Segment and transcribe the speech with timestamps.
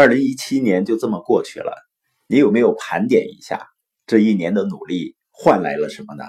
[0.00, 1.74] 二零一七年就这么过去了，
[2.26, 3.68] 你有没有盘点一下
[4.06, 6.24] 这一年的努力换来了什么呢？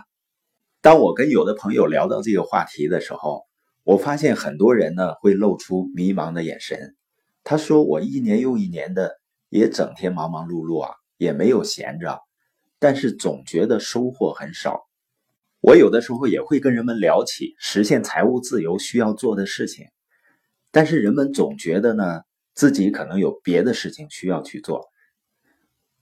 [0.81, 3.45] 当我跟有的朋友聊到这个话题的时候，
[3.83, 6.97] 我发现很多人呢会露出迷茫的眼神。
[7.45, 12.19] 他说：“我一年又一年的也整天忙忙碌碌啊，也没有闲着，
[12.77, 14.81] 但是总觉得收获很少。”
[15.63, 19.85] 我有的时候也会跟人们聊起实现财务自由需要做的事情，
[20.71, 22.23] 但是人们总觉得呢
[22.61, 24.87] 自己可能有别的事情需要去做。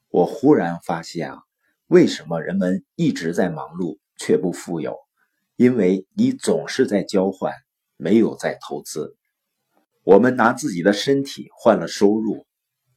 [0.09, 1.43] 我忽然发现啊，
[1.88, 4.98] 为什么人们一直在忙碌却不富有？
[5.55, 7.53] 因为你总是在交换，
[7.95, 9.15] 没有在投资。
[10.03, 12.45] 我们拿自己的身体换了收入，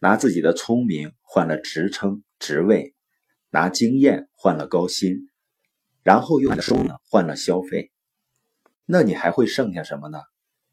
[0.00, 2.96] 拿自己的聪明换了职称、职位，
[3.50, 5.28] 拿经验换了高薪。
[6.02, 7.92] 然后又收呢，换了消费，
[8.86, 10.18] 那你还会剩下什么呢？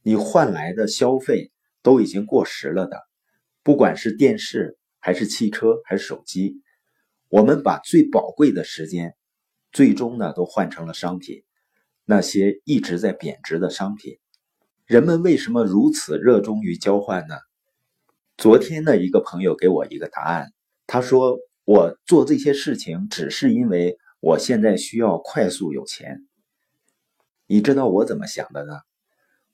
[0.02, 1.52] 你换来的消费
[1.82, 3.02] 都已经过时了的，
[3.64, 6.62] 不管是电视还是汽车还是手机，
[7.28, 9.16] 我们把最宝贵的时间，
[9.72, 11.44] 最终呢都换成了商品，
[12.06, 14.18] 那些一直在贬值的商品，
[14.86, 17.36] 人们为什么如此热衷于交换呢？
[18.38, 20.54] 昨天的一个朋友给我一个答案，
[20.88, 23.98] 他说我做这些事情只是因为。
[24.22, 26.28] 我现在需要快速有钱，
[27.48, 28.74] 你知道我怎么想的呢？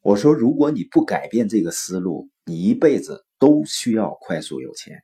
[0.06, 5.02] 我说，如果你不改变这个思路，你一辈子都需要快速有钱，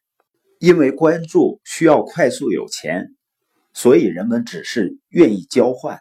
[0.60, 3.16] 因为关注需要快速有钱，
[3.74, 6.00] 所以人们只是愿意交换，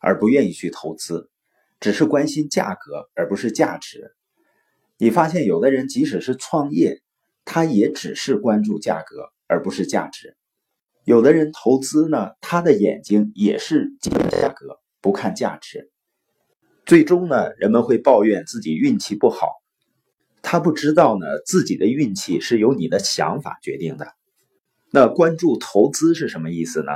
[0.00, 1.30] 而不愿意去投资，
[1.78, 4.12] 只是关心价格而不是价值。
[4.98, 7.00] 你发现有的人即使是创业，
[7.44, 10.36] 他也只是关注价格而不是价值。
[11.04, 15.91] 有的人投资呢，他的眼睛也是只看价格，不看价值。
[16.92, 19.48] 最终呢，人们会抱怨自己运气不好。
[20.42, 24.08] 他不知道呢，自己的运气是由你的想法决定的。
[24.90, 26.92] 那关注投资是什么意思呢？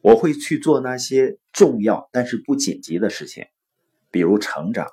[0.00, 3.44] 我会去做那些重要但是不紧急的事情，
[4.10, 4.88] 比如成长，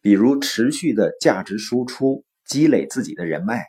[0.00, 3.64] 比如持续的价值输出，积累自己的人脉，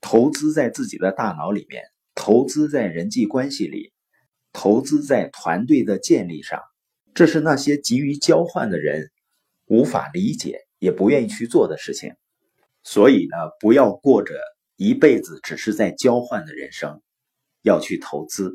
[0.00, 1.82] 投资在自己的大脑里面。
[2.14, 3.92] 投资在人际关系里，
[4.52, 6.60] 投资在团队的建立上，
[7.12, 9.10] 这是那些急于交换的人
[9.72, 12.12] 无法理解也不愿意去做的事情。
[12.82, 14.34] 所以呢，不要过着
[14.76, 17.00] 一辈子只是在交换的人生，
[17.62, 18.52] 要去投资。